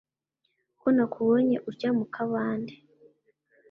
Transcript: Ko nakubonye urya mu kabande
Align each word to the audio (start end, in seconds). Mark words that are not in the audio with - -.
Ko 0.79 0.87
nakubonye 0.95 1.55
urya 1.69 1.89
mu 1.97 2.05
kabande 2.13 2.73